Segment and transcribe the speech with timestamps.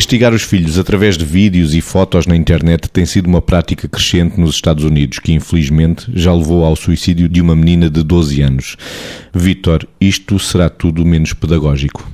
[0.00, 4.40] Castigar os filhos através de vídeos e fotos na internet tem sido uma prática crescente
[4.40, 8.76] nos Estados Unidos, que infelizmente já levou ao suicídio de uma menina de 12 anos.
[9.34, 12.10] Vítor, isto será tudo menos pedagógico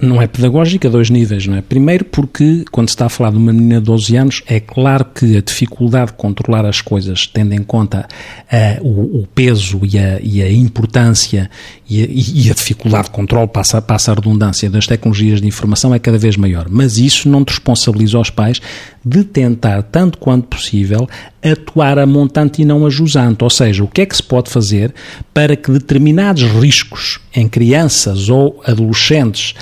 [0.00, 1.62] não é pedagógica a dois níveis, não é?
[1.62, 5.04] Primeiro porque, quando se está a falar de uma menina de 12 anos, é claro
[5.04, 8.06] que a dificuldade de controlar as coisas, tendo em conta
[8.52, 11.50] uh, o, o, peso e a, e a importância
[11.88, 15.94] e a, e a, dificuldade de controle, passa, passa a redundância, das tecnologias de informação
[15.94, 16.66] é cada vez maior.
[16.68, 18.60] Mas isso não responsabiliza os pais
[19.08, 21.08] de tentar, tanto quanto possível,
[21.40, 23.44] atuar a montante e não a jusante.
[23.44, 24.92] Ou seja, o que é que se pode fazer
[25.32, 29.54] para que determinados riscos em crianças ou adolescentes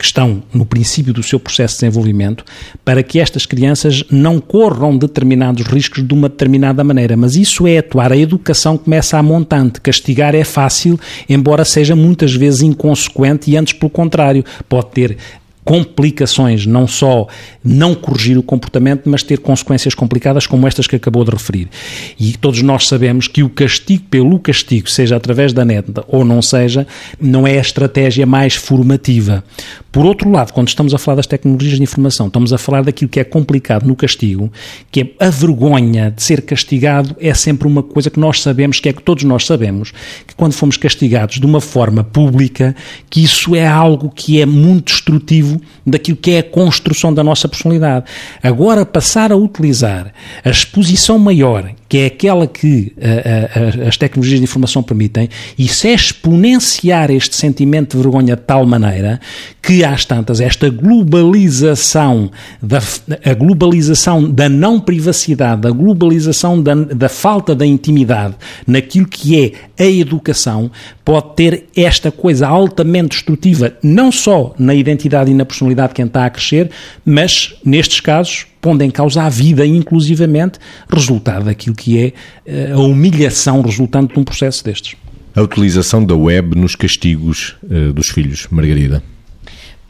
[0.00, 2.42] que estão no princípio do seu processo de desenvolvimento,
[2.82, 7.18] para que estas crianças não corram determinados riscos de uma determinada maneira.
[7.18, 8.10] Mas isso é atuar.
[8.10, 9.78] A educação começa a montante.
[9.78, 10.98] Castigar é fácil,
[11.28, 15.18] embora seja muitas vezes inconsequente e antes, pelo contrário, pode ter
[15.70, 17.28] complicações, não só
[17.62, 21.68] não corrigir o comportamento, mas ter consequências complicadas como estas que acabou de referir.
[22.18, 26.42] E todos nós sabemos que o castigo pelo castigo, seja através da net ou não
[26.42, 26.88] seja,
[27.20, 29.44] não é a estratégia mais formativa.
[29.92, 33.08] Por outro lado, quando estamos a falar das tecnologias de informação, estamos a falar daquilo
[33.08, 34.52] que é complicado no castigo,
[34.90, 38.88] que é a vergonha de ser castigado é sempre uma coisa que nós sabemos, que
[38.88, 39.92] é que todos nós sabemos,
[40.26, 42.74] que quando fomos castigados de uma forma pública,
[43.08, 47.48] que isso é algo que é muito destrutivo daquilo que é a construção da nossa
[47.48, 48.06] personalidade.
[48.42, 50.12] Agora, passar a utilizar
[50.44, 55.88] a exposição maior, que é aquela que a, a, as tecnologias de informação permitem, isso
[55.88, 59.20] é exponenciar este sentimento de vergonha de tal maneira
[59.60, 62.30] que, às tantas, esta globalização
[62.62, 62.78] da,
[63.24, 69.84] a globalização da não privacidade, a globalização da, da falta da intimidade naquilo que é
[69.84, 70.70] a educação,
[71.04, 76.06] pode ter esta coisa altamente destrutiva, não só na identidade e na personalidade de quem
[76.06, 76.70] está a crescer,
[77.04, 82.12] mas, nestes casos, pondo em causa a vida, inclusivamente, resultado daquilo que é
[82.44, 84.96] eh, a humilhação resultante de um processo destes.
[85.34, 89.02] A utilização da web nos castigos uh, dos filhos, Margarida.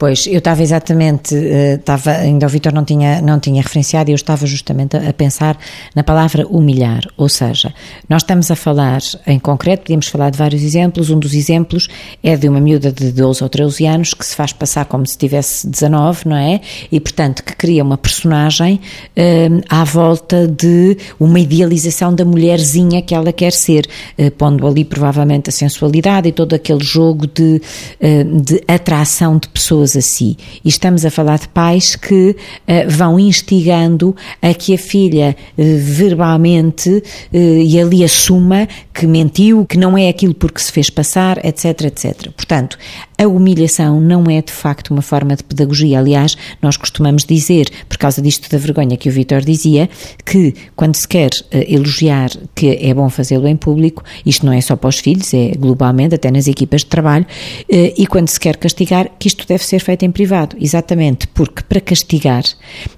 [0.01, 4.15] Pois, eu estava exatamente, eh, estava, ainda o Vitor não tinha, não tinha referenciado eu
[4.15, 5.55] estava justamente a, pensar
[5.95, 7.71] na palavra humilhar, ou seja,
[8.09, 11.87] nós estamos a falar, em concreto, podíamos falar de vários exemplos, um dos exemplos
[12.23, 15.15] é de uma miúda de 12 ou 13 anos que se faz passar como se
[15.15, 16.61] tivesse 19, não é?
[16.91, 18.81] E, portanto, que cria uma personagem
[19.15, 23.87] um, à volta de uma idealização da mulherzinha que ela quer ser,
[24.17, 27.61] uh, pondo ali provavelmente a sensualidade e todo aquele jogo de,
[28.01, 30.37] uh, de atração de pessoas a si.
[30.63, 32.35] E estamos a falar de pais que uh,
[32.89, 37.03] vão instigando a que a filha uh, verbalmente uh,
[37.33, 38.67] e ali assuma
[39.01, 42.29] que mentiu, que não é aquilo porque se fez passar, etc, etc.
[42.37, 42.77] Portanto,
[43.17, 45.97] a humilhação não é de facto uma forma de pedagogia.
[45.97, 49.89] Aliás, nós costumamos dizer, por causa disto da vergonha que o Vitor dizia,
[50.23, 54.61] que quando se quer uh, elogiar que é bom fazê-lo em público, isto não é
[54.61, 58.39] só para os filhos, é globalmente, até nas equipas de trabalho, uh, e quando se
[58.39, 60.55] quer castigar, que isto deve ser feito em privado.
[60.61, 62.43] Exatamente, porque para castigar,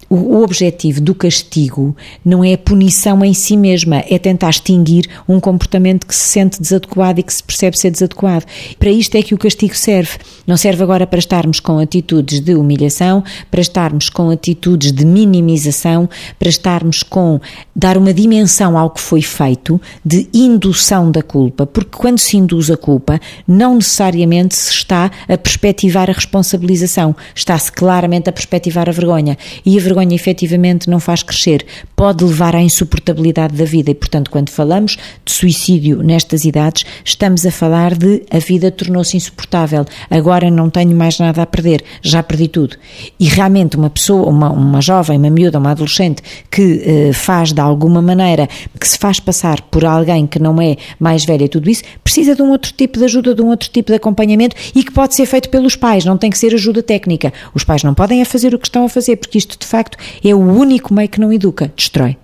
[0.10, 5.10] o, o objetivo do castigo não é a punição em si mesma, é tentar extinguir
[5.28, 8.46] um comportamento que se sente desadequado e que se percebe ser desadequado.
[8.78, 10.18] Para isto é que o castigo serve.
[10.46, 16.10] Não serve agora para estarmos com atitudes de humilhação, para estarmos com atitudes de minimização,
[16.38, 17.40] para estarmos com
[17.76, 22.70] dar uma dimensão ao que foi feito de indução da culpa, porque quando se induz
[22.70, 28.92] a culpa, não necessariamente se está a perspectivar a responsabilização, está-se claramente a perspectivar a
[28.92, 29.38] vergonha.
[29.66, 31.66] E a vergonha efetivamente não faz crescer,
[31.96, 37.46] pode levar à insuportabilidade da vida e, portanto, quando falamos de suicídio nestas idades, estamos
[37.46, 42.24] a falar de a vida tornou-se insuportável, agora não tenho mais nada a perder, já
[42.24, 42.78] perdi tudo.
[43.20, 47.62] E realmente uma pessoa, uma, uma jovem, uma miúda, uma adolescente que uh, faz de
[47.62, 48.48] alguma maneira,
[48.80, 52.36] que se faz passar por alguém que não é mais velha e tudo isso, precisa
[52.36, 55.16] de um outro tipo de ajuda, de um outro tipo de acompanhamento e que pode
[55.16, 57.34] ser feito pelos pais, não tem que ser ajuda técnica.
[57.54, 59.83] Os pais não podem é fazer o que estão a fazer, porque isto de facto
[60.24, 62.18] é o único meio que não educa, destrói.